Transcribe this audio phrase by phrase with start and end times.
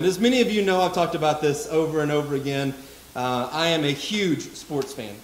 [0.00, 2.74] As many of you know, I've talked about this over and over again.
[3.14, 5.14] Uh, I am a huge sports fan,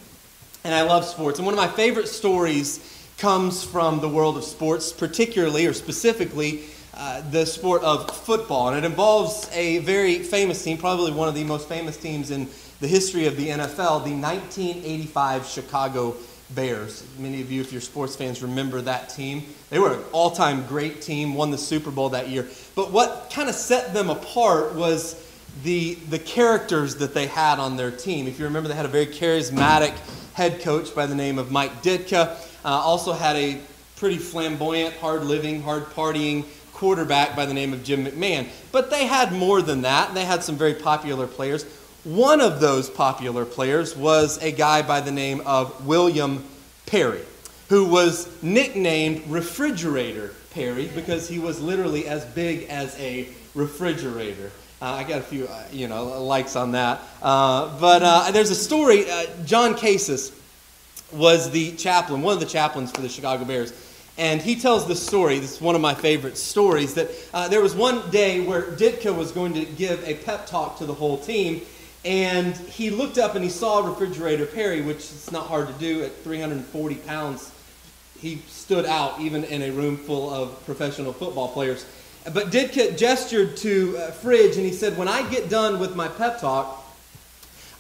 [0.64, 1.38] and I love sports.
[1.38, 2.80] And one of my favorite stories
[3.19, 6.62] comes from the world of sports, particularly or specifically
[6.95, 8.69] uh, the sport of football.
[8.69, 12.48] And it involves a very famous team, probably one of the most famous teams in
[12.80, 16.16] the history of the NFL, the 1985 Chicago
[16.55, 17.07] Bears.
[17.19, 19.43] Many of you, if you're sports fans, remember that team.
[19.71, 22.48] They were an all time great team, won the Super Bowl that year.
[22.75, 25.29] But what kind of set them apart was
[25.62, 28.26] the, the characters that they had on their team.
[28.26, 29.93] If you remember, they had a very charismatic
[30.35, 32.36] head coach by the name of Mike Ditka.
[32.64, 33.61] Uh, also had a
[33.97, 38.48] pretty flamboyant, hard living, hard partying quarterback by the name of Jim McMahon.
[38.73, 40.14] But they had more than that.
[40.14, 41.64] They had some very popular players.
[42.05, 46.45] One of those popular players was a guy by the name of William
[46.92, 47.23] Perry,
[47.70, 54.53] who was nicknamed Refrigerator Perry because he was literally as big as a refrigerator.
[54.83, 57.01] Uh, I got a few, uh, you know, likes on that.
[57.23, 59.11] Uh, but uh, there's a story.
[59.11, 60.39] Uh, John Casas
[61.15, 63.73] was the chaplain, one of the chaplains for the Chicago Bears.
[64.19, 65.39] And he tells this story.
[65.39, 66.93] This is one of my favorite stories.
[66.93, 70.77] That uh, there was one day where Ditka was going to give a pep talk
[70.77, 71.62] to the whole team,
[72.05, 76.03] and he looked up and he saw Refrigerator Perry, which is not hard to do
[76.03, 77.53] at 340 pounds.
[78.19, 81.86] He stood out even in a room full of professional football players.
[82.25, 86.09] But Ditka gestured to uh, Fridge and he said, When I get done with my
[86.09, 86.84] pep talk,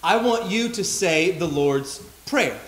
[0.02, 2.58] I want you to say the Lord's Prayer.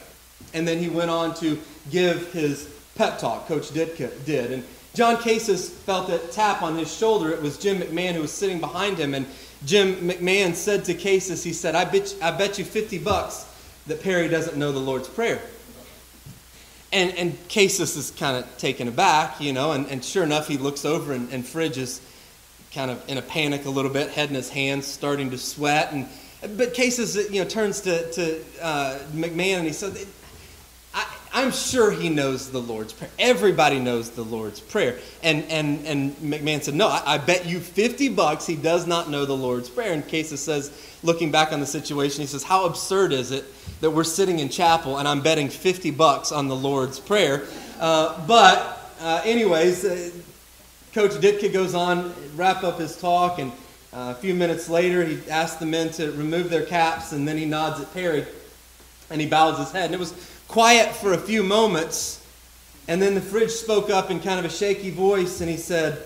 [0.53, 1.59] And then he went on to
[1.91, 4.53] give his pep talk, Coach Ditka did.
[4.53, 7.31] And John Casas felt a tap on his shoulder.
[7.31, 9.15] It was Jim McMahon who was sitting behind him.
[9.15, 9.27] And
[9.65, 13.47] Jim McMahon said to Casas, he said, I bet, I bet you 50 bucks
[13.87, 15.41] that Perry doesn't know the Lord's Prayer.
[16.93, 20.57] And, and Casas is kind of taken aback, you know, and, and sure enough, he
[20.59, 22.01] looks over and, and Fridge is
[22.73, 25.93] kind of in a panic a little bit, head in his hands, starting to sweat.
[25.93, 26.09] And,
[26.57, 30.07] but Casas, you know, turns to, to uh, McMahon and he says,
[31.37, 33.11] I'm sure he knows the Lord's Prayer.
[33.19, 35.01] Everybody knows the Lord's Prayer.
[35.21, 39.11] And, and, and McMahon said, No, I, I bet you 50 bucks he does not
[39.11, 39.93] know the Lord's Prayer.
[39.93, 40.71] And Casas says,
[41.03, 43.45] looking back on the situation, he says, How absurd is it
[43.81, 47.43] that we're sitting in chapel and I'm betting 50 bucks on the Lord's Prayer?
[47.81, 50.11] Uh, but, uh, anyways, uh,
[50.93, 53.51] Coach Ditka goes on, wrap up his talk, and
[53.93, 57.37] uh, a few minutes later, he asks the men to remove their caps, and then
[57.37, 58.25] he nods at Perry
[59.11, 59.87] and he bows his head.
[59.87, 60.13] And it was
[60.55, 62.25] quiet for a few moments,
[62.87, 66.01] and then the fridge spoke up in kind of a shaky voice, and he said,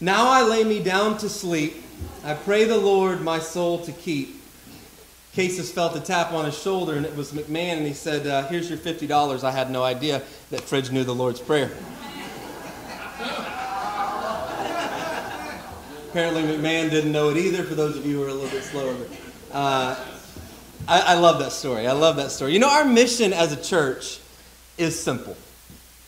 [0.00, 1.82] Now I lay me down to sleep.
[2.22, 4.40] I pray the Lord my soul to keep.
[5.34, 8.46] Casas felt a tap on his shoulder, and it was McMahon, and he said, uh,
[8.46, 9.42] Here's your $50.
[9.42, 11.72] I had no idea that Fridge knew the Lord's Prayer.
[16.10, 18.62] Apparently, McMahon didn't know it either, for those of you who are a little bit
[18.62, 18.94] slower.
[18.94, 19.96] But, uh,
[20.90, 21.86] I, I love that story.
[21.86, 22.52] I love that story.
[22.52, 24.18] You know, our mission as a church
[24.76, 25.36] is simple.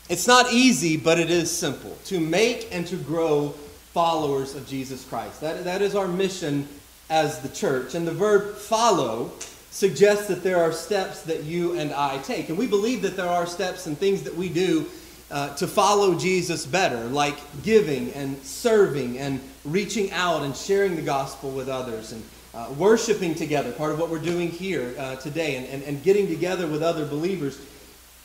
[0.08, 3.50] It's not easy, but it is simple to make and to grow
[3.92, 5.40] followers of Jesus Christ.
[5.40, 6.66] That, that is our mission
[7.10, 7.94] as the church.
[7.94, 9.30] And the verb follow
[9.70, 12.48] suggests that there are steps that you and I take.
[12.48, 14.86] And we believe that there are steps and things that we do
[15.30, 21.02] uh, to follow Jesus better, like giving and serving and reaching out and sharing the
[21.02, 22.22] gospel with others and
[22.54, 26.28] uh, worshiping together, part of what we're doing here uh, today, and, and, and getting
[26.28, 27.60] together with other believers.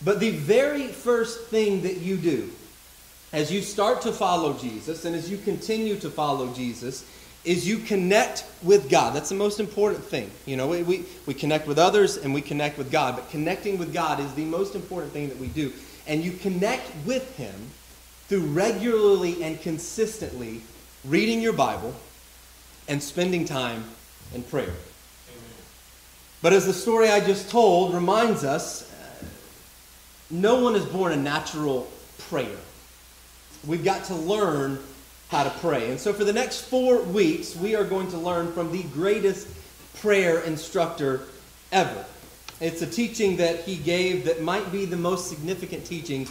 [0.04, 2.50] But the very first thing that you do
[3.34, 7.06] as you start to follow Jesus and as you continue to follow Jesus
[7.44, 9.16] is you connect with God.
[9.16, 10.30] That's the most important thing.
[10.46, 13.78] You know, we, we, we connect with others and we connect with God, but connecting
[13.78, 15.72] with God is the most important thing that we do.
[16.06, 17.56] And you connect with Him
[18.28, 20.62] through regularly and consistently
[21.06, 21.96] reading your Bible
[22.90, 23.86] and spending time
[24.34, 24.74] and prayer.
[26.42, 29.26] But as the story I just told reminds us, uh,
[30.30, 31.88] no one is born a natural
[32.30, 32.58] prayer.
[33.66, 34.80] We've got to learn
[35.30, 35.90] how to pray.
[35.90, 39.48] And so for the next four weeks, we are going to learn from the greatest
[39.96, 41.22] prayer instructor
[41.72, 42.06] ever.
[42.60, 46.28] It's a teaching that he gave that might be the most significant teaching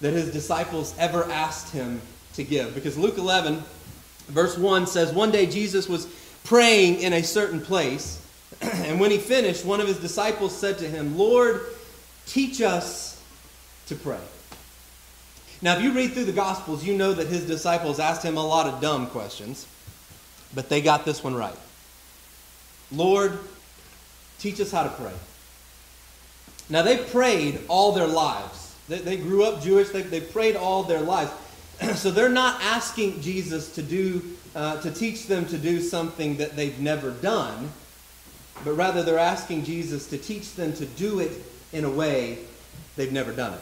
[0.00, 2.00] that his disciples ever asked him
[2.34, 2.74] to give.
[2.74, 3.62] Because Luke 11,
[4.28, 6.06] verse 1 says, One day Jesus was
[6.44, 8.24] praying in a certain place.
[8.60, 11.60] and when he finished, one of his disciples said to him, Lord,
[12.26, 13.20] teach us
[13.86, 14.20] to pray.
[15.60, 18.46] Now, if you read through the Gospels, you know that his disciples asked him a
[18.46, 19.66] lot of dumb questions,
[20.54, 21.56] but they got this one right.
[22.92, 23.38] Lord,
[24.38, 25.12] teach us how to pray.
[26.68, 28.74] Now, they prayed all their lives.
[28.88, 31.30] They, they grew up Jewish, they, they prayed all their lives.
[31.94, 34.22] so they're not asking Jesus to do,
[34.54, 37.70] uh, to teach them to do something that they've never done,
[38.64, 41.32] but rather they're asking Jesus to teach them to do it
[41.72, 42.38] in a way
[42.96, 43.60] they've never done it.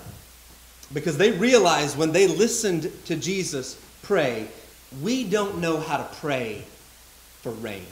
[0.93, 4.49] Because they realized when they listened to Jesus pray,
[5.01, 6.65] we don't know how to pray
[7.41, 7.87] for rain.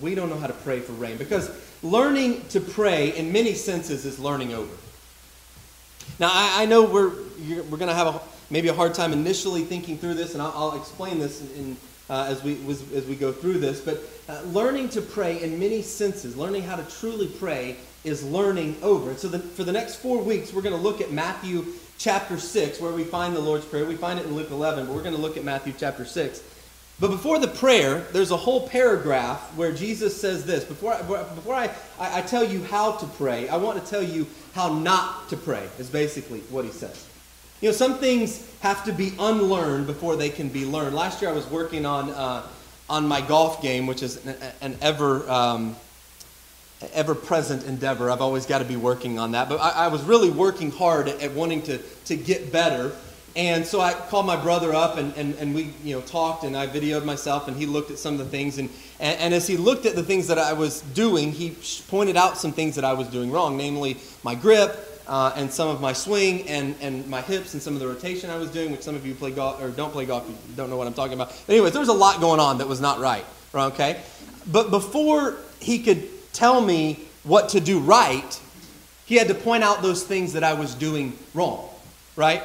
[0.00, 1.50] We don't know how to pray for rain because
[1.82, 4.72] learning to pray, in many senses, is learning over.
[6.18, 7.10] Now, I, I know we're,
[7.62, 10.52] we're going to have a, maybe a hard time initially thinking through this, and I'll,
[10.54, 11.76] I'll explain this in,
[12.08, 13.80] uh, as, we, as we go through this.
[13.80, 18.76] But uh, learning to pray, in many senses, learning how to truly pray, is learning
[18.82, 19.10] over.
[19.10, 21.66] And so, the, for the next four weeks, we're going to look at Matthew
[21.98, 23.84] chapter 6, where we find the Lord's Prayer.
[23.84, 26.42] We find it in Luke 11, but we're going to look at Matthew chapter 6.
[26.98, 30.64] But before the prayer, there's a whole paragraph where Jesus says this.
[30.64, 34.26] Before, I, before I, I, tell you how to pray, I want to tell you
[34.54, 37.06] how not to pray, is basically what he says.
[37.66, 40.94] You know, some things have to be unlearned before they can be learned.
[40.94, 42.46] Last year I was working on, uh,
[42.88, 45.74] on my golf game, which is an, an ever, um,
[46.92, 48.08] ever present endeavor.
[48.08, 49.48] I've always got to be working on that.
[49.48, 52.92] But I, I was really working hard at, at wanting to, to get better.
[53.34, 56.56] And so I called my brother up and, and, and we you know, talked and
[56.56, 58.58] I videoed myself and he looked at some of the things.
[58.58, 58.70] And,
[59.00, 61.56] and, and, as he looked at the things that I was doing, he
[61.88, 65.68] pointed out some things that I was doing wrong, namely my grip uh, and some
[65.68, 68.72] of my swing and, and my hips and some of the rotation I was doing,
[68.72, 70.94] which some of you play golf or don't play golf, you don't know what I'm
[70.94, 71.28] talking about.
[71.46, 73.24] But anyways, there was a lot going on that was not right,
[73.54, 74.00] okay?
[74.50, 78.40] But before he could tell me what to do right,
[79.04, 81.68] he had to point out those things that I was doing wrong,
[82.16, 82.42] right?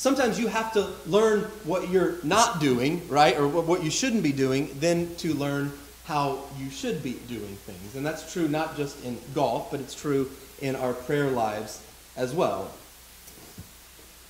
[0.00, 4.32] sometimes you have to learn what you're not doing, right, or what you shouldn't be
[4.32, 5.70] doing, then to learn
[6.06, 7.94] how you should be doing things.
[7.94, 11.82] And that's true not just in golf, but it's true in our prayer lives
[12.16, 12.70] as well.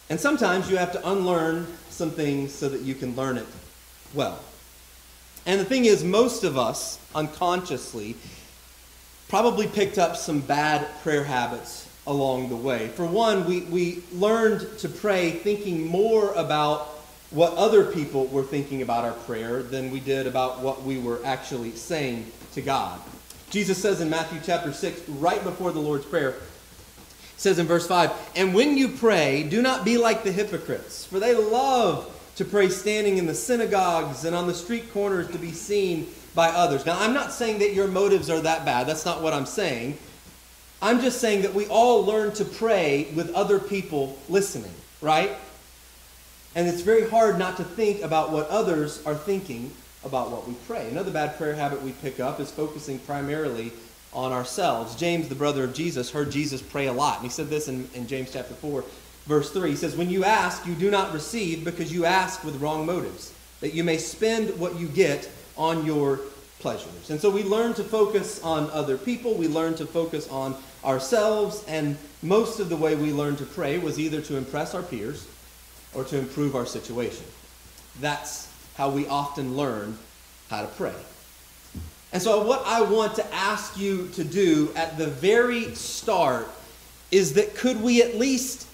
[0.08, 3.46] And sometimes you have to unlearn some things so that you can learn it
[4.14, 4.40] well.
[5.46, 8.16] And the thing is, most of us unconsciously
[9.28, 12.88] probably picked up some bad prayer habits along the way.
[12.88, 16.88] For one, we, we learned to pray thinking more about
[17.30, 21.20] what other people were thinking about our prayer than we did about what we were
[21.24, 23.00] actually saying to God.
[23.50, 26.36] Jesus says in Matthew chapter 6, right before the Lord's Prayer,
[27.36, 31.18] says in verse 5, And when you pray, do not be like the hypocrites, for
[31.18, 35.50] they love to pray standing in the synagogues and on the street corners to be
[35.50, 36.86] seen by others.
[36.86, 38.86] Now, I'm not saying that your motives are that bad.
[38.86, 39.98] That's not what I'm saying.
[40.80, 45.32] I'm just saying that we all learn to pray with other people listening, right?
[46.54, 49.72] And it's very hard not to think about what others are thinking
[50.04, 50.88] about what we pray.
[50.88, 53.72] Another bad prayer habit we pick up is focusing primarily
[54.12, 54.96] on ourselves.
[54.96, 57.16] James, the brother of Jesus, heard Jesus pray a lot.
[57.16, 58.84] And he said this in, in James chapter 4,
[59.26, 59.70] verse 3.
[59.70, 63.32] He says, When you ask, you do not receive because you ask with wrong motives,
[63.60, 66.20] that you may spend what you get on your
[66.60, 67.10] pleasures.
[67.10, 71.64] And so we learn to focus on other people, we learn to focus on ourselves,
[71.68, 75.26] and most of the way we learned to pray was either to impress our peers
[75.94, 77.24] or to improve our situation.
[78.00, 78.49] That's
[78.80, 79.98] how we often learn
[80.48, 80.94] how to pray.
[82.14, 86.48] And so, what I want to ask you to do at the very start
[87.10, 88.66] is that could we at least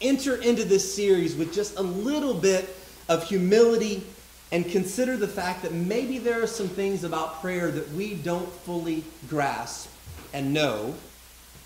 [0.00, 2.72] enter into this series with just a little bit
[3.08, 4.04] of humility
[4.52, 8.48] and consider the fact that maybe there are some things about prayer that we don't
[8.48, 9.90] fully grasp
[10.32, 10.94] and know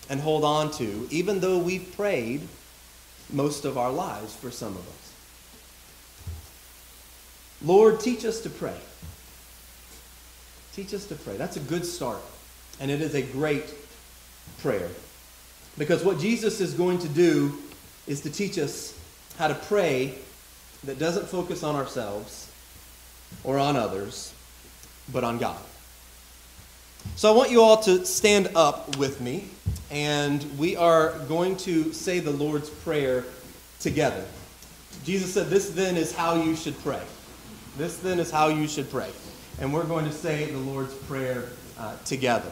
[0.09, 2.41] and hold on to, even though we've prayed
[3.31, 5.02] most of our lives for some of us.
[7.63, 8.77] Lord, teach us to pray.
[10.73, 11.37] Teach us to pray.
[11.37, 12.21] That's a good start.
[12.79, 13.73] And it is a great
[14.59, 14.89] prayer.
[15.77, 17.57] Because what Jesus is going to do
[18.07, 18.97] is to teach us
[19.37, 20.15] how to pray
[20.83, 22.51] that doesn't focus on ourselves
[23.43, 24.33] or on others,
[25.11, 25.59] but on God.
[27.15, 29.49] So I want you all to stand up with me,
[29.91, 33.25] and we are going to say the Lord's Prayer
[33.79, 34.23] together.
[35.03, 37.01] Jesus said, This then is how you should pray.
[37.77, 39.09] This then is how you should pray.
[39.59, 41.45] And we're going to say the Lord's Prayer
[41.77, 42.51] uh, together.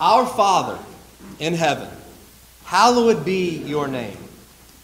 [0.00, 0.78] Our Father
[1.38, 1.88] in heaven,
[2.64, 4.16] hallowed be your name.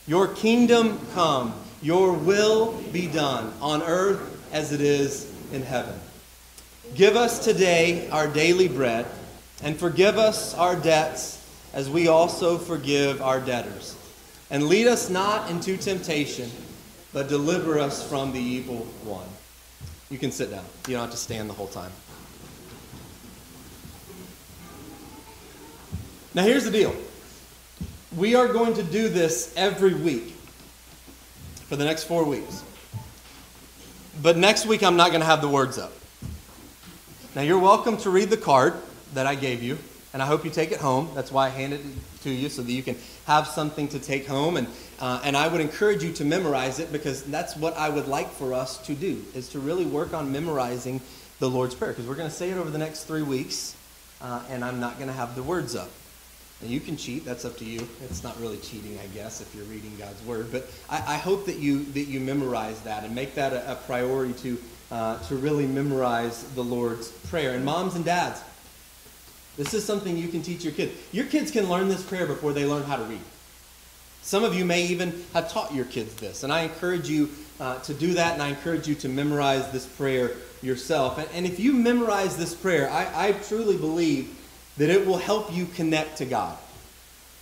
[0.06, 5.98] Your kingdom come, your will be done on earth as it is in heaven.
[6.94, 9.06] Give us today our daily bread,
[9.62, 13.96] and forgive us our debts as we also forgive our debtors.
[14.50, 16.50] And lead us not into temptation,
[17.12, 19.28] but deliver us from the evil one.
[20.10, 20.64] You can sit down.
[20.86, 21.92] You don't have to stand the whole time.
[26.34, 26.94] Now, here's the deal
[28.16, 30.34] we are going to do this every week.
[31.68, 32.64] for the next four weeks.
[34.22, 35.92] But next week, I'm not going to have the words up.
[37.34, 38.72] Now, you're welcome to read the card
[39.12, 39.78] that I gave you,
[40.12, 41.10] and I hope you take it home.
[41.14, 42.96] That's why I handed it to you, so that you can
[43.26, 44.56] have something to take home.
[44.56, 44.66] And,
[45.00, 48.30] uh, and I would encourage you to memorize it because that's what I would like
[48.30, 51.00] for us to do, is to really work on memorizing
[51.38, 53.76] the Lord's Prayer, because we're going to say it over the next three weeks,
[54.20, 55.90] uh, and I'm not going to have the words up.
[56.60, 57.24] And you can cheat.
[57.24, 57.86] That's up to you.
[58.02, 60.50] It's not really cheating, I guess, if you're reading God's word.
[60.50, 63.74] But I, I hope that you that you memorize that and make that a, a
[63.76, 64.58] priority to
[64.90, 67.52] uh, to really memorize the Lord's prayer.
[67.52, 68.42] And moms and dads,
[69.58, 70.92] this is something you can teach your kids.
[71.12, 73.20] Your kids can learn this prayer before they learn how to read.
[74.22, 77.28] Some of you may even have taught your kids this, and I encourage you
[77.60, 81.18] uh, to do that, and I encourage you to memorize this prayer yourself.
[81.18, 84.34] And, and if you memorize this prayer, I, I truly believe
[84.76, 86.56] that it will help you connect to God.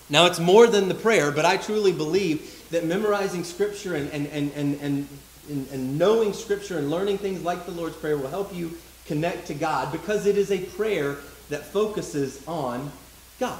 [0.08, 4.26] Now, it's more than the prayer, but I truly believe that memorizing Scripture and, and,
[4.28, 5.08] and, and,
[5.50, 9.48] and, and knowing Scripture and learning things like the Lord's Prayer will help you connect
[9.48, 11.16] to God because it is a prayer
[11.48, 12.90] that focuses on
[13.38, 13.58] God.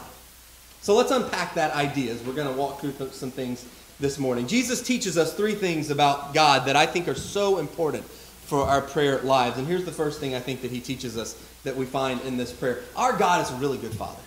[0.82, 3.66] So let's unpack that idea as we're going to walk through some things
[3.98, 4.46] this morning.
[4.46, 8.80] Jesus teaches us three things about God that I think are so important for our
[8.80, 9.58] prayer lives.
[9.58, 12.36] And here's the first thing I think that he teaches us that we find in
[12.36, 14.22] this prayer Our God is a really good Father.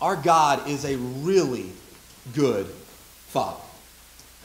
[0.00, 1.70] Our God is a really
[2.34, 3.60] good Father.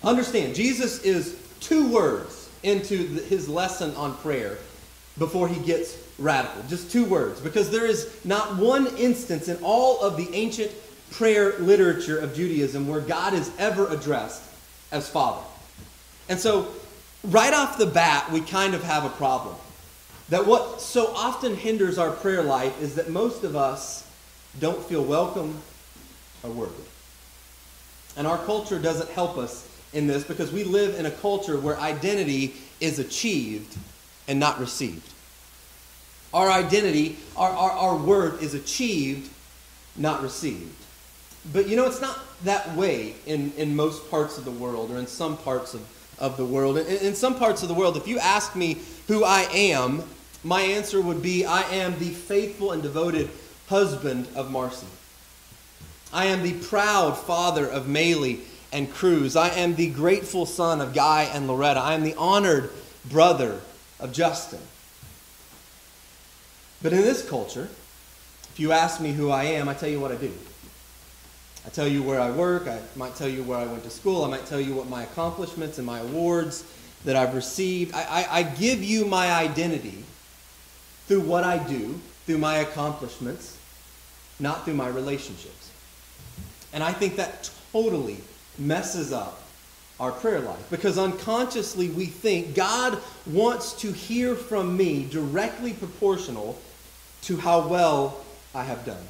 [0.03, 4.57] Understand, Jesus is two words into his lesson on prayer
[5.17, 6.63] before he gets radical.
[6.69, 7.39] Just two words.
[7.39, 10.71] Because there is not one instance in all of the ancient
[11.11, 14.43] prayer literature of Judaism where God is ever addressed
[14.91, 15.43] as Father.
[16.29, 16.67] And so,
[17.23, 19.55] right off the bat, we kind of have a problem.
[20.29, 24.05] That what so often hinders our prayer life is that most of us
[24.59, 25.61] don't feel welcome
[26.43, 26.83] or worthy.
[28.17, 31.79] And our culture doesn't help us in this because we live in a culture where
[31.79, 33.77] identity is achieved
[34.27, 35.13] and not received.
[36.33, 39.31] Our identity, our, our, our worth is achieved,
[39.95, 40.75] not received.
[41.53, 44.97] But you know, it's not that way in, in most parts of the world or
[44.97, 45.81] in some parts of,
[46.19, 46.77] of the world.
[46.77, 50.03] In, in some parts of the world, if you ask me who I am,
[50.43, 53.29] my answer would be I am the faithful and devoted
[53.67, 54.87] husband of Marcy.
[56.13, 58.39] I am the proud father of Maylee
[58.71, 59.35] and Cruz.
[59.35, 61.79] I am the grateful son of Guy and Loretta.
[61.79, 62.69] I am the honored
[63.09, 63.61] brother
[63.99, 64.59] of Justin.
[66.81, 67.69] But in this culture,
[68.53, 70.31] if you ask me who I am, I tell you what I do.
[71.65, 72.67] I tell you where I work.
[72.67, 74.23] I might tell you where I went to school.
[74.23, 76.63] I might tell you what my accomplishments and my awards
[77.03, 77.93] that I've received.
[77.93, 80.03] I, I, I give you my identity
[81.07, 83.57] through what I do, through my accomplishments,
[84.39, 85.71] not through my relationships.
[86.73, 88.17] And I think that totally
[88.57, 89.41] messes up
[89.99, 96.57] our prayer life because unconsciously we think God wants to hear from me directly proportional
[97.23, 99.03] to how well I have done.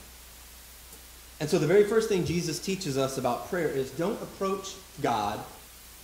[1.39, 5.39] And so the very first thing Jesus teaches us about prayer is don't approach God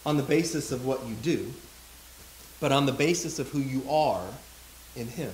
[0.05, 1.51] on the basis of what you do,
[2.59, 4.23] but on the basis of who you are
[4.95, 5.31] in Him.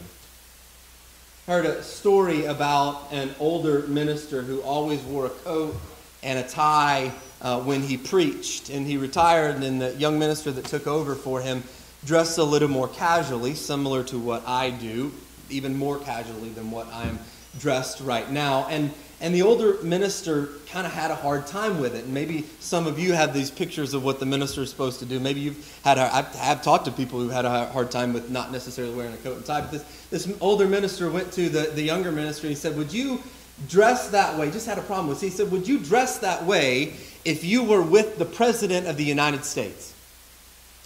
[1.47, 5.75] I heard a story about an older minister who always wore a coat
[6.21, 7.11] and a tie
[7.41, 8.69] uh, when he preached.
[8.69, 11.63] And he retired, and the young minister that took over for him
[12.05, 15.11] dressed a little more casually, similar to what I do,
[15.49, 17.19] even more casually than what I'm
[17.59, 18.67] dressed right now.
[18.69, 18.91] And
[19.21, 22.05] and the older minister kind of had a hard time with it.
[22.05, 25.05] And maybe some of you have these pictures of what the minister is supposed to
[25.05, 25.19] do.
[25.19, 28.29] Maybe you've had, a, I've, I've talked to people who had a hard time with
[28.29, 29.59] not necessarily wearing a coat and tie.
[29.59, 32.93] But this, this older minister went to the, the younger minister and he said, Would
[32.93, 33.21] you
[33.67, 34.51] dress that way?
[34.51, 35.25] Just had a problem with it.
[35.25, 36.93] He said, Would you dress that way
[37.25, 39.93] if you were with the President of the United States?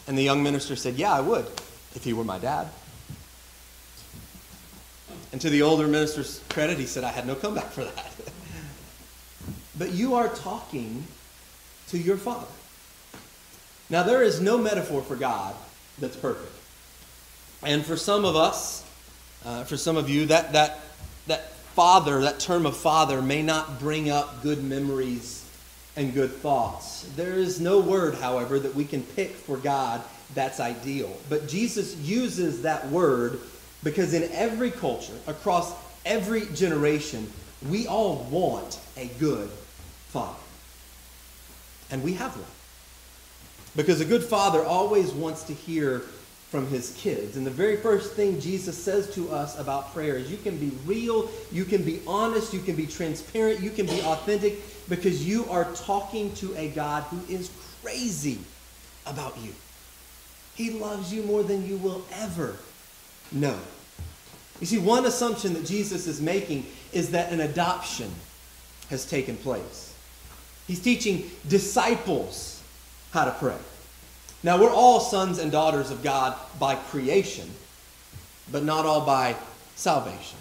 [0.07, 1.45] And the young minister said, Yeah, I would,
[1.93, 2.67] if he were my dad.
[5.33, 8.11] And to the older minister's credit, he said, I had no comeback for that.
[9.77, 11.05] but you are talking
[11.87, 12.45] to your Father.
[13.89, 15.55] Now, there is no metaphor for God
[15.97, 16.53] that's perfect.
[17.63, 18.85] And for some of us,
[19.43, 20.81] uh, for some of you, that, that,
[21.25, 25.49] that father, that term of father, may not bring up good memories
[25.95, 27.09] and good thoughts.
[27.15, 30.03] There is no word, however, that we can pick for God
[30.35, 31.15] that's ideal.
[31.29, 33.39] But Jesus uses that word
[33.83, 35.73] because in every culture, across
[36.05, 37.31] every generation,
[37.69, 39.49] we all want a good
[40.09, 40.39] father.
[41.91, 42.45] And we have one.
[43.75, 46.03] Because a good father always wants to hear
[46.49, 47.35] from his kids.
[47.35, 50.71] And the very first thing Jesus says to us about prayer is you can be
[50.85, 55.45] real, you can be honest, you can be transparent, you can be authentic because you
[55.49, 57.49] are talking to a God who is
[57.81, 58.37] crazy
[59.07, 59.51] about you.
[60.53, 62.55] He loves you more than you will ever
[63.31, 63.57] know.
[64.59, 68.11] You see, one assumption that Jesus is making is that an adoption
[68.89, 69.93] has taken place.
[70.67, 72.61] He's teaching disciples
[73.11, 73.57] how to pray.
[74.43, 77.49] Now, we're all sons and daughters of God by creation,
[78.51, 79.35] but not all by
[79.75, 80.37] salvation.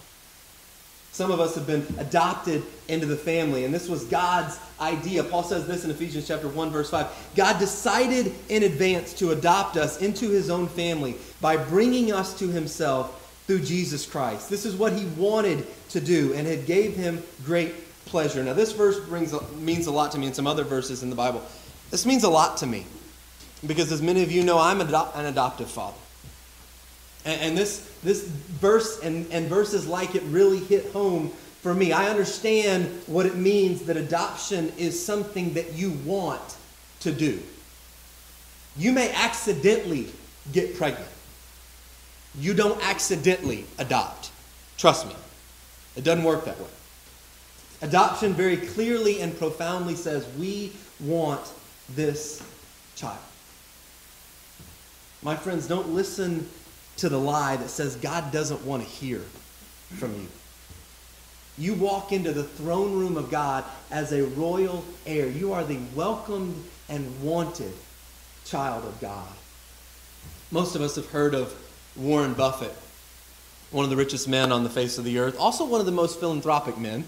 [1.13, 5.23] Some of us have been adopted into the family, and this was God's idea.
[5.23, 7.33] Paul says this in Ephesians chapter 1 verse 5.
[7.37, 12.49] God decided in advance to adopt us into his own family by bringing us to
[12.49, 14.49] himself through Jesus Christ.
[14.49, 17.75] This is what he wanted to do and it gave him great
[18.07, 18.43] pleasure.
[18.43, 21.17] Now this verse brings means a lot to me and some other verses in the
[21.17, 21.43] Bible.
[21.91, 22.87] This means a lot to me
[23.67, 25.97] because as many of you know, I'm an adoptive father.
[27.25, 31.31] And, and this, this verse and, and verses like it really hit home
[31.61, 31.93] for me.
[31.93, 36.57] I understand what it means that adoption is something that you want
[37.01, 37.41] to do.
[38.77, 40.09] You may accidentally
[40.51, 41.09] get pregnant.
[42.39, 44.31] You don't accidentally adopt.
[44.79, 45.15] Trust me,
[45.97, 46.67] it doesn't work that way.
[47.83, 51.53] Adoption very clearly and profoundly says we want
[51.95, 52.43] this
[52.97, 53.19] child.
[55.23, 56.49] My friends, don't listen
[57.03, 59.19] to the lie that says God doesn't want to hear
[59.99, 60.29] from you.
[61.59, 65.27] You walk into the throne room of God as a royal heir.
[65.27, 67.73] You are the welcomed and wanted
[68.45, 69.27] child of God.
[70.53, 71.53] Most of us have heard of
[71.97, 72.75] Warren Buffett,
[73.73, 75.93] one of the richest men on the face of the earth, also one of the
[75.93, 77.05] most philanthropic men.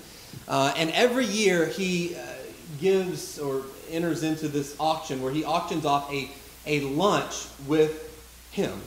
[0.48, 2.20] Uh, and every year he uh,
[2.80, 6.28] gives or enters into this auction where he auctions off a,
[6.66, 8.10] a lunch with
[8.50, 8.80] him.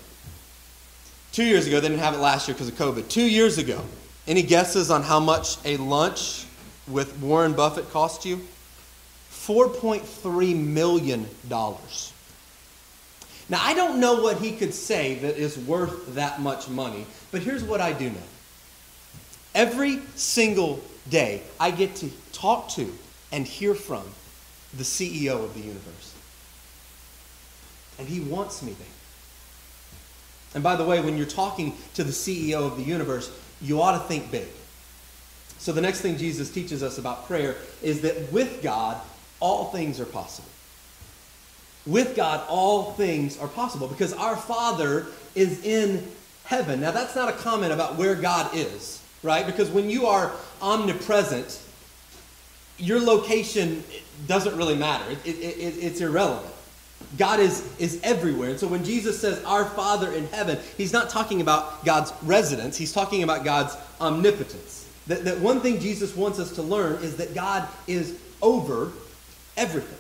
[1.38, 3.10] Two years ago, they didn't have it last year because of COVID.
[3.10, 3.80] Two years ago,
[4.26, 6.48] any guesses on how much a lunch
[6.88, 8.42] with Warren Buffett cost you?
[9.30, 11.28] $4.3 million.
[11.48, 11.60] Now,
[13.52, 17.64] I don't know what he could say that is worth that much money, but here's
[17.64, 18.18] what I do know.
[19.54, 22.92] Every single day, I get to talk to
[23.32, 24.06] and hear from
[24.76, 26.16] the CEO of the universe.
[28.00, 28.97] And he wants me there.
[30.54, 33.32] And by the way, when you're talking to the CEO of the universe,
[33.62, 34.48] you ought to think big.
[35.60, 39.02] So the next thing Jesus teaches us about prayer is that with God,
[39.40, 40.50] all things are possible.
[41.86, 46.06] With God, all things are possible because our Father is in
[46.44, 46.82] heaven.
[46.82, 49.46] Now, that's not a comment about where God is, right?
[49.46, 50.32] Because when you are
[50.62, 51.62] omnipresent,
[52.78, 53.84] your location
[54.28, 56.54] doesn't really matter, it, it, it, it's irrelevant.
[57.16, 58.50] God is, is everywhere.
[58.50, 62.76] And so when Jesus says, Our Father in heaven, he's not talking about God's residence,
[62.76, 64.90] he's talking about God's omnipotence.
[65.08, 68.92] That, that one thing Jesus wants us to learn is that God is over
[69.56, 69.98] everything.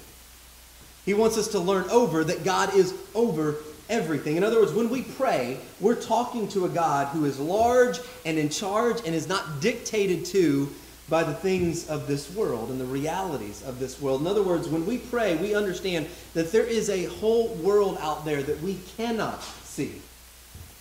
[1.05, 3.55] He wants us to learn over that God is over
[3.89, 4.35] everything.
[4.35, 8.37] In other words, when we pray, we're talking to a God who is large and
[8.37, 10.69] in charge and is not dictated to
[11.09, 14.21] by the things of this world and the realities of this world.
[14.21, 18.25] In other words, when we pray, we understand that there is a whole world out
[18.25, 20.01] there that we cannot see.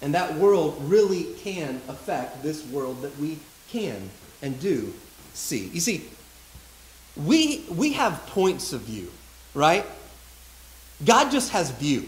[0.03, 3.39] And that world really can affect this world that we
[3.71, 4.11] can
[4.43, 4.93] and do
[5.33, 5.69] see.
[5.69, 6.09] You see,
[7.17, 9.11] we, we have points of view,
[9.55, 9.87] right?
[11.05, 12.07] God just has view.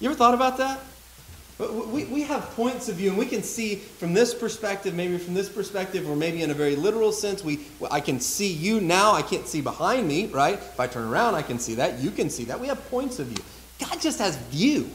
[0.00, 0.80] You ever thought about that?
[1.70, 5.34] We, we have points of view, and we can see from this perspective, maybe from
[5.34, 7.44] this perspective, or maybe in a very literal sense.
[7.44, 9.12] We, I can see you now.
[9.12, 10.54] I can't see behind me, right?
[10.54, 11.98] If I turn around, I can see that.
[12.00, 12.58] You can see that.
[12.58, 13.44] We have points of view.
[13.80, 14.90] God just has view.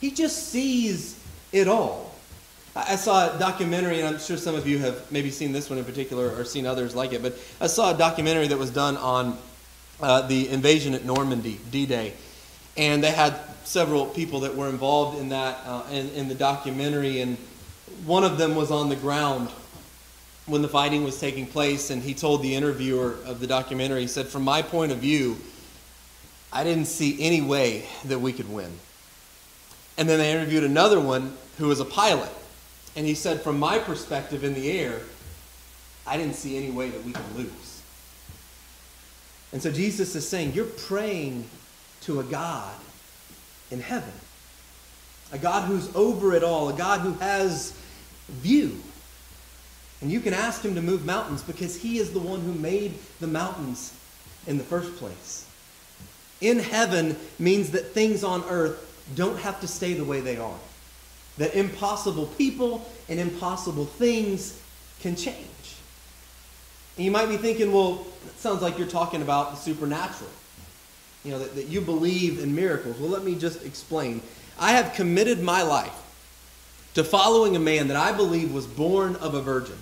[0.00, 1.18] He just sees
[1.52, 2.14] it all.
[2.76, 5.78] I saw a documentary, and I'm sure some of you have maybe seen this one
[5.78, 8.96] in particular or seen others like it, but I saw a documentary that was done
[8.96, 9.36] on
[10.00, 12.12] uh, the invasion at Normandy, D Day.
[12.76, 13.36] And they had
[13.68, 17.36] several people that were involved in that uh, in, in the documentary, and
[18.06, 19.50] one of them was on the ground
[20.46, 24.06] when the fighting was taking place, and he told the interviewer of the documentary, he
[24.06, 25.36] said, From my point of view,
[26.50, 28.70] I didn't see any way that we could win.
[29.98, 32.30] And then they interviewed another one who was a pilot,
[32.96, 35.00] and he said, From my perspective in the air,
[36.06, 37.82] I didn't see any way that we could lose.
[39.52, 41.44] And so Jesus is saying, You're praying
[42.02, 42.74] to a God
[43.70, 44.12] in heaven.
[45.32, 47.72] A God who's over it all, a God who has
[48.28, 48.80] view.
[50.00, 52.94] And you can ask him to move mountains because he is the one who made
[53.20, 53.94] the mountains
[54.46, 55.46] in the first place.
[56.40, 58.84] In heaven means that things on earth
[59.16, 60.58] don't have to stay the way they are.
[61.38, 64.60] That impossible people and impossible things
[65.00, 65.46] can change.
[66.96, 70.30] And you might be thinking, well, it sounds like you're talking about the supernatural.
[71.24, 72.98] You know, that, that you believe in miracles.
[72.98, 74.22] Well, let me just explain.
[74.58, 75.94] I have committed my life
[76.94, 79.76] to following a man that I believe was born of a virgin,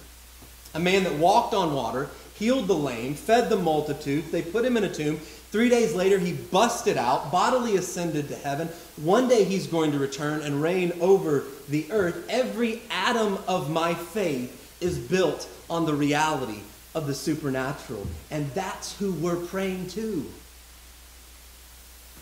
[0.74, 4.30] a man that walked on water, healed the lame, fed the multitudes.
[4.30, 5.16] They put him in a tomb.
[5.16, 8.68] Three days later, he busted out, bodily ascended to heaven.
[8.96, 12.26] One day he's going to return and reign over the earth.
[12.28, 16.60] Every atom of my faith is built on the reality
[16.94, 18.06] of the supernatural.
[18.30, 20.26] And that's who we're praying to.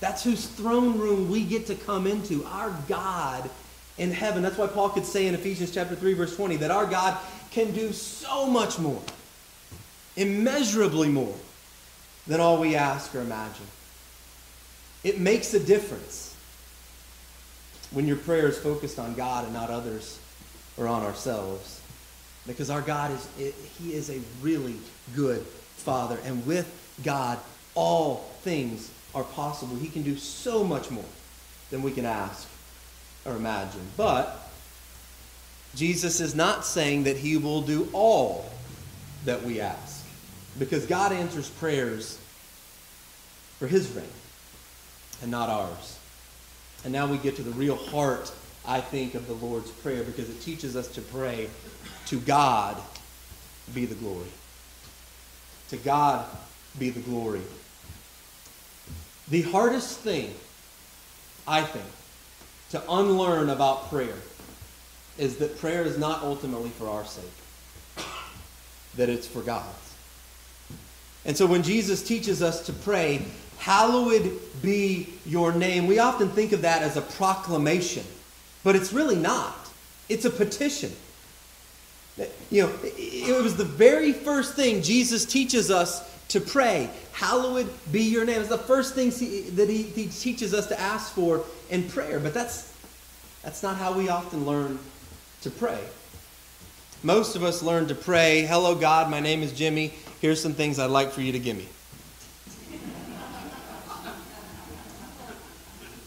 [0.04, 3.48] That's whose throne room we get to come into, our God
[3.96, 4.42] in heaven.
[4.42, 7.16] That's why Paul could say in Ephesians chapter 3 verse 20 that our God
[7.50, 9.00] can do so much more,
[10.14, 11.34] immeasurably more
[12.26, 13.64] than all we ask or imagine.
[15.04, 16.36] It makes a difference
[17.90, 20.18] when your prayer is focused on God and not others
[20.76, 21.80] or on ourselves.
[22.46, 23.26] Because our God is
[23.78, 24.76] he is a really
[25.16, 26.70] good father and with
[27.02, 27.38] God
[27.74, 29.76] all things are possible.
[29.76, 31.04] He can do so much more
[31.70, 32.48] than we can ask
[33.24, 33.86] or imagine.
[33.96, 34.50] But
[35.74, 38.50] Jesus is not saying that he will do all
[39.24, 40.04] that we ask.
[40.58, 42.18] Because God answers prayers
[43.58, 44.04] for his reign
[45.22, 45.98] and not ours.
[46.84, 48.32] And now we get to the real heart,
[48.66, 51.48] I think, of the Lord's Prayer because it teaches us to pray
[52.06, 52.76] to God
[53.74, 54.28] be the glory.
[55.70, 56.26] To God
[56.78, 57.40] be the glory.
[59.28, 60.34] The hardest thing,
[61.46, 61.84] I think,
[62.70, 64.16] to unlearn about prayer
[65.16, 68.04] is that prayer is not ultimately for our sake,
[68.96, 69.94] that it's for God's.
[71.24, 73.22] And so when Jesus teaches us to pray,
[73.58, 78.04] hallowed be your name, we often think of that as a proclamation,
[78.62, 79.56] but it's really not.
[80.08, 80.92] It's a petition.
[82.50, 86.90] You know, it was the very first thing Jesus teaches us to pray.
[87.12, 88.40] Hallowed be your name.
[88.40, 89.10] It's the first thing
[89.54, 92.18] that he, he teaches us to ask for in prayer.
[92.18, 92.74] But that's,
[93.44, 94.80] that's not how we often learn
[95.42, 95.78] to pray.
[97.04, 99.94] Most of us learn to pray, Hello, God, my name is Jimmy.
[100.20, 101.68] Here's some things I'd like for you to give me.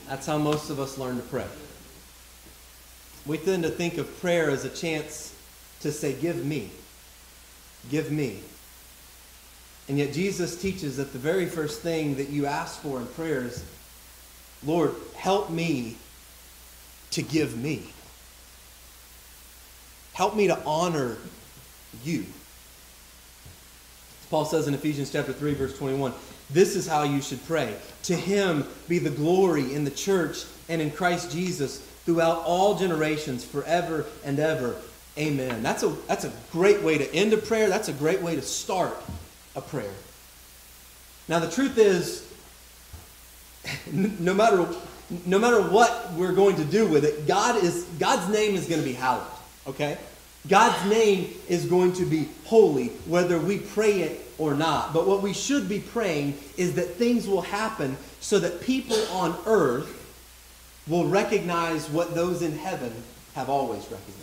[0.10, 1.48] That's how most of us learn to pray.
[3.26, 5.34] We tend to think of prayer as a chance
[5.82, 6.72] to say, Give me.
[7.90, 8.42] Give me.
[9.88, 13.44] And yet Jesus teaches that the very first thing that you ask for in prayer
[13.44, 13.64] is,
[14.66, 15.96] Lord, help me
[17.12, 17.84] to give me.
[20.14, 21.18] Help me to honor
[22.04, 22.26] you.
[24.30, 26.14] Paul says in Ephesians chapter 3 verse 21,
[26.50, 27.78] this is how you should pray.
[28.04, 33.46] To him be the glory in the church and in Christ Jesus throughout all generations
[33.46, 34.76] forever and ever.
[35.18, 35.64] Amen.
[35.64, 37.70] That's a, that's a great way to end a prayer.
[37.70, 38.96] That's a great way to start
[39.58, 39.94] a prayer.
[41.28, 42.24] Now, the truth is,
[43.92, 44.66] no matter,
[45.26, 48.80] no matter what we're going to do with it, God is, God's name is going
[48.80, 49.28] to be hallowed.
[49.66, 49.98] Okay?
[50.48, 54.94] God's name is going to be holy, whether we pray it or not.
[54.94, 59.38] But what we should be praying is that things will happen so that people on
[59.46, 59.94] earth
[60.88, 62.94] will recognize what those in heaven
[63.34, 64.14] have always recognized.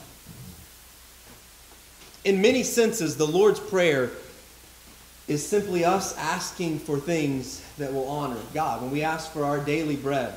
[2.25, 4.11] In many senses, the Lord's Prayer
[5.27, 8.83] is simply us asking for things that will honor God.
[8.83, 10.35] When we ask for our daily bread,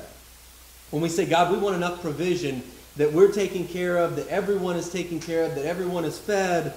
[0.90, 2.62] when we say, God, we want enough provision
[2.96, 6.74] that we're taken care of, that everyone is taken care of, that everyone is fed,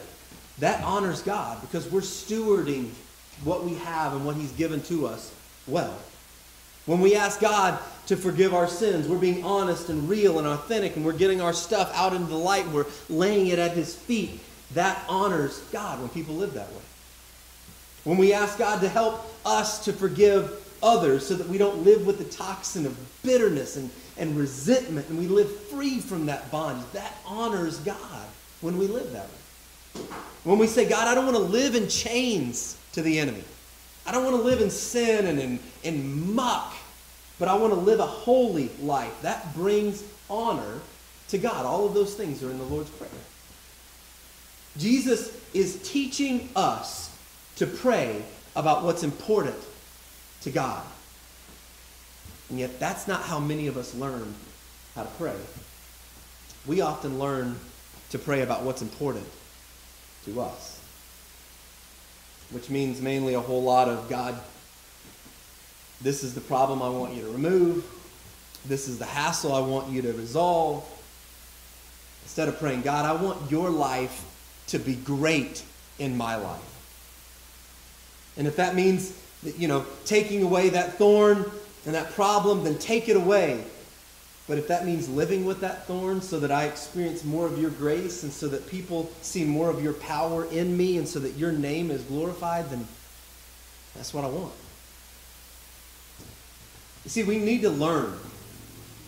[0.59, 2.89] that honors God because we're stewarding
[3.43, 5.33] what we have and what He's given to us
[5.67, 5.97] well.
[6.85, 10.95] When we ask God to forgive our sins, we're being honest and real and authentic,
[10.95, 14.39] and we're getting our stuff out into the light, we're laying it at His feet.
[14.73, 16.81] That honors God when people live that way.
[18.03, 22.05] When we ask God to help us to forgive others so that we don't live
[22.05, 26.85] with the toxin of bitterness and, and resentment and we live free from that bondage,
[26.93, 28.27] that honors God
[28.61, 30.05] when we live that way.
[30.43, 33.43] When we say, God, I don't want to live in chains to the enemy.
[34.05, 36.73] I don't want to live in sin and in, in muck,
[37.37, 39.21] but I want to live a holy life.
[39.21, 40.79] That brings honor
[41.27, 41.65] to God.
[41.65, 43.11] All of those things are in the Lord's Prayer.
[44.77, 47.10] Jesus is teaching us
[47.61, 48.23] to pray
[48.55, 49.55] about what's important
[50.41, 50.83] to God.
[52.49, 54.33] And yet, that's not how many of us learn
[54.95, 55.35] how to pray.
[56.65, 57.59] We often learn
[58.09, 59.27] to pray about what's important
[60.25, 60.81] to us,
[62.49, 64.41] which means mainly a whole lot of God,
[66.01, 67.85] this is the problem I want you to remove,
[68.65, 70.83] this is the hassle I want you to resolve.
[72.23, 74.25] Instead of praying, God, I want your life
[74.69, 75.63] to be great
[75.99, 76.70] in my life.
[78.37, 81.49] And if that means, you know, taking away that thorn
[81.85, 83.63] and that problem, then take it away.
[84.47, 87.69] But if that means living with that thorn so that I experience more of your
[87.69, 91.37] grace and so that people see more of your power in me and so that
[91.37, 92.87] your name is glorified, then
[93.95, 94.53] that's what I want.
[97.03, 98.17] You see, we need to learn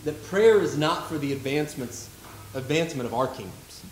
[0.04, 2.08] that prayer is not for the advancements,
[2.54, 3.84] advancement of our kingdoms,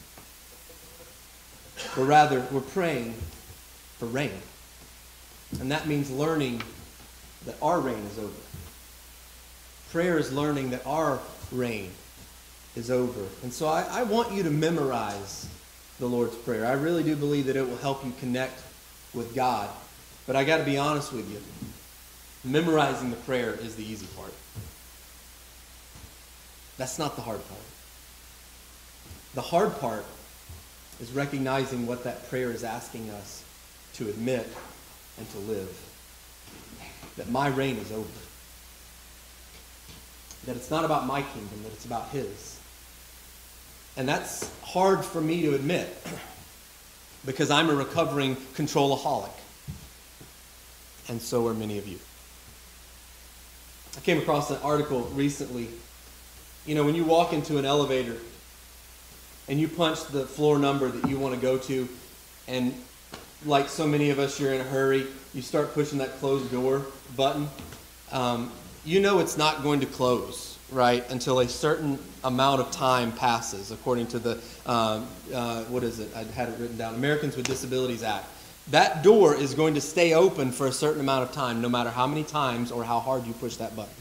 [1.97, 3.15] but rather we're praying
[3.99, 4.33] for rain.
[5.61, 6.63] And that means learning
[7.47, 8.33] that our reign is over.
[9.91, 11.91] Prayer is learning that our reign
[12.77, 13.27] is over.
[13.43, 15.49] And so I, I want you to memorize
[15.99, 16.67] the Lord's Prayer.
[16.67, 18.63] I really do believe that it will help you connect
[19.15, 19.69] with God.
[20.27, 21.41] But I got to be honest with you.
[22.45, 24.33] Memorizing the prayer is the easy part.
[26.77, 27.61] That's not the hard part.
[29.35, 30.05] The hard part
[31.01, 33.45] is recognizing what that prayer is asking us
[33.95, 34.49] to admit
[35.19, 35.89] and to live.
[37.17, 38.09] That my reign is over.
[40.47, 42.59] That it's not about my kingdom, that it's about His.
[43.97, 45.89] And that's hard for me to admit
[47.25, 49.31] because I'm a recovering controlaholic.
[51.09, 51.99] And so are many of you.
[53.97, 55.69] I came across an article recently.
[56.65, 58.17] You know, when you walk into an elevator
[59.49, 61.89] and you punch the floor number that you want to go to,
[62.49, 62.75] and
[63.45, 66.83] like so many of us, you're in a hurry, you start pushing that closed door
[67.17, 67.49] button,
[68.11, 68.51] um,
[68.85, 73.71] you know it's not going to close, right, until a certain amount of time passes,
[73.71, 74.33] according to the,
[74.67, 76.09] um, uh, what is it?
[76.17, 78.27] I had it written down Americans with Disabilities Act.
[78.71, 81.91] That door is going to stay open for a certain amount of time, no matter
[81.91, 83.93] how many times or how hard you push that button.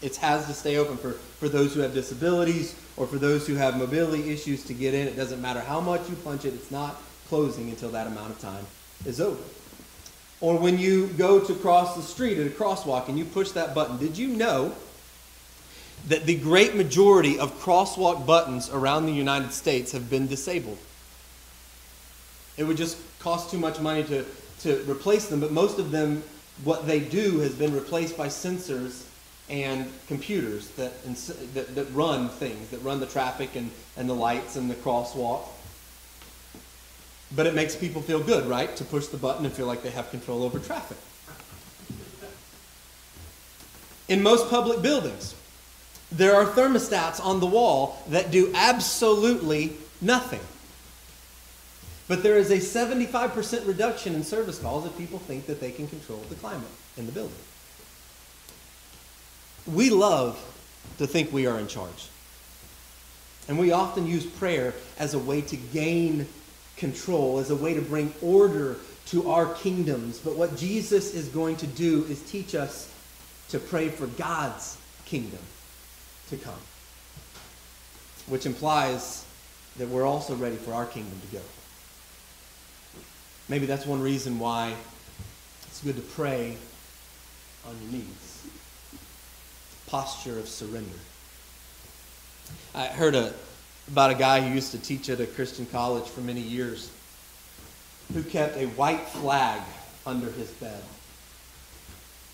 [0.00, 3.54] It has to stay open for, for those who have disabilities or for those who
[3.56, 5.06] have mobility issues to get in.
[5.06, 7.00] It doesn't matter how much you punch it, it's not
[7.30, 8.66] closing until that amount of time
[9.06, 9.40] is over.
[10.40, 13.72] Or when you go to cross the street at a crosswalk and you push that
[13.72, 14.74] button, did you know
[16.08, 20.78] that the great majority of crosswalk buttons around the United States have been disabled?
[22.56, 24.24] It would just cost too much money to,
[24.62, 26.24] to replace them, but most of them,
[26.64, 29.06] what they do has been replaced by sensors
[29.48, 30.92] and computers that,
[31.54, 35.42] that, that run things, that run the traffic and, and the lights and the crosswalk.
[37.34, 38.74] But it makes people feel good, right?
[38.76, 40.98] To push the button and feel like they have control over traffic.
[44.08, 45.36] In most public buildings,
[46.10, 50.40] there are thermostats on the wall that do absolutely nothing.
[52.08, 55.86] But there is a 75% reduction in service calls if people think that they can
[55.86, 56.66] control the climate
[56.96, 57.36] in the building.
[59.64, 60.36] We love
[60.98, 62.08] to think we are in charge.
[63.46, 66.26] And we often use prayer as a way to gain
[66.80, 70.18] control, as a way to bring order to our kingdoms.
[70.18, 72.92] But what Jesus is going to do is teach us
[73.50, 75.40] to pray for God's kingdom
[76.30, 76.54] to come,
[78.26, 79.24] which implies
[79.76, 81.42] that we're also ready for our kingdom to go.
[83.48, 84.74] Maybe that's one reason why
[85.66, 86.56] it's good to pray
[87.66, 88.46] on your knees.
[89.86, 90.98] Posture of surrender.
[92.74, 93.32] I heard a,
[93.92, 96.90] about a guy who used to teach at a Christian college for many years
[98.12, 99.60] who kept a white flag
[100.06, 100.82] under his bed.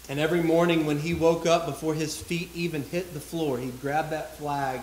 [0.08, 3.80] And every morning when he woke up, before his feet even hit the floor, he'd
[3.80, 4.82] grab that flag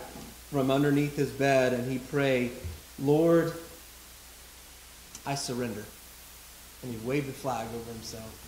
[0.51, 2.51] from underneath his bed and he'd pray,
[2.99, 3.53] Lord,
[5.25, 5.85] I surrender
[6.81, 8.39] and he waved the flag over himself.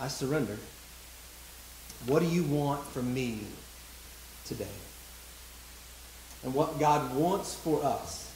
[0.00, 0.56] I surrender.
[2.06, 3.40] What do you want from me
[4.44, 4.66] today?
[6.44, 8.32] And what God wants for us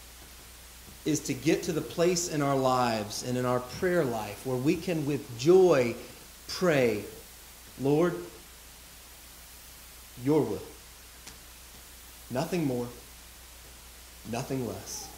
[1.04, 4.56] is to get to the place in our lives and in our prayer life where
[4.56, 5.94] we can with joy
[6.48, 7.04] pray,
[7.80, 8.14] Lord,
[10.24, 10.62] your will.
[12.30, 12.86] Nothing more,
[14.30, 15.08] nothing less,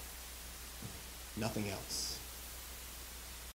[1.36, 2.03] nothing else.